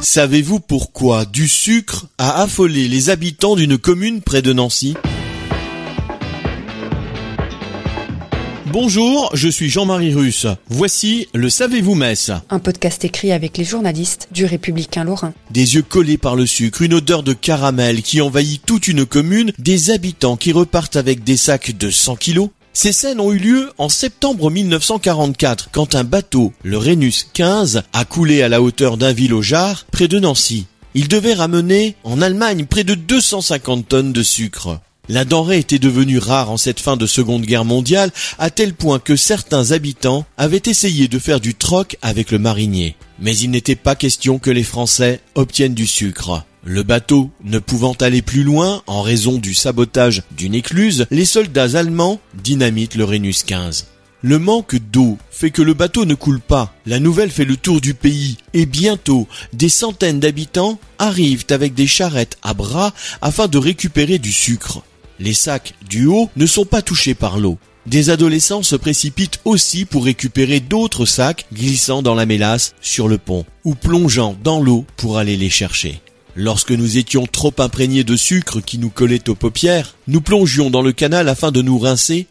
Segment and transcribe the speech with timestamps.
[0.00, 4.94] Savez-vous pourquoi du sucre a affolé les habitants d'une commune près de Nancy?
[8.78, 10.46] Bonjour, je suis Jean-Marie Russe.
[10.68, 15.32] Voici le Savez-vous Metz Un podcast écrit avec les journalistes du Républicain Lorrain.
[15.50, 19.52] Des yeux collés par le sucre, une odeur de caramel qui envahit toute une commune,
[19.58, 22.50] des habitants qui repartent avec des sacs de 100 kilos.
[22.78, 28.04] Ces scènes ont eu lieu en septembre 1944, quand un bateau, le Rhenus 15, a
[28.04, 30.66] coulé à la hauteur d'un jar près de Nancy.
[30.92, 34.78] Il devait ramener en Allemagne près de 250 tonnes de sucre.
[35.08, 38.98] La denrée était devenue rare en cette fin de Seconde Guerre mondiale, à tel point
[38.98, 42.94] que certains habitants avaient essayé de faire du troc avec le marinier.
[43.18, 46.44] Mais il n'était pas question que les Français obtiennent du sucre.
[46.68, 51.78] Le bateau ne pouvant aller plus loin en raison du sabotage d'une écluse, les soldats
[51.78, 53.86] allemands dynamitent le Rhenus 15.
[54.20, 56.74] Le manque d'eau fait que le bateau ne coule pas.
[56.84, 61.86] La nouvelle fait le tour du pays et bientôt des centaines d'habitants arrivent avec des
[61.86, 64.82] charrettes à bras afin de récupérer du sucre.
[65.20, 67.58] Les sacs du haut ne sont pas touchés par l'eau.
[67.86, 73.18] Des adolescents se précipitent aussi pour récupérer d'autres sacs glissant dans la mélasse sur le
[73.18, 76.00] pont ou plongeant dans l'eau pour aller les chercher.
[76.36, 80.82] Lorsque nous étions trop imprégnés de sucre qui nous collait aux paupières, nous plongions dans
[80.82, 82.26] le canal afin de nous rincer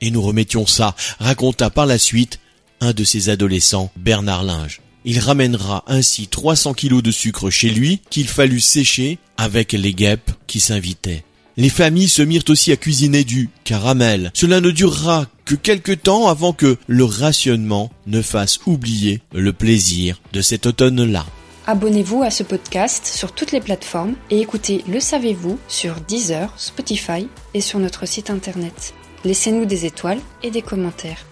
[0.00, 2.40] et nous remettions ça, raconta par la suite
[2.80, 4.80] un de ces adolescents, Bernard Linge.
[5.04, 10.30] Il ramènera ainsi 300 kilos de sucre chez lui qu'il fallut sécher avec les guêpes
[10.46, 11.24] qui s'invitaient.
[11.58, 14.30] Les familles se mirent aussi à cuisiner du caramel.
[14.34, 20.20] Cela ne durera que quelque temps avant que le rationnement ne fasse oublier le plaisir
[20.32, 21.26] de cet automne-là.
[21.70, 27.28] Abonnez-vous à ce podcast sur toutes les plateformes et écoutez Le Savez-vous sur Deezer, Spotify
[27.54, 28.92] et sur notre site internet.
[29.24, 31.24] Laissez-nous des étoiles et des commentaires.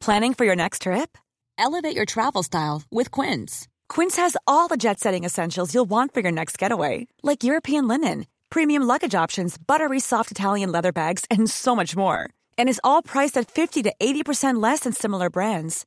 [0.00, 1.16] Planning for your next trip?
[1.56, 3.68] Elevate your travel style with Quince.
[3.88, 7.86] Quince has all the jet setting essentials you'll want for your next getaway, like European
[7.86, 12.28] linen, premium luggage options, buttery soft Italian leather bags, and so much more.
[12.58, 15.86] And is all priced at 50 to 80% less than similar brands.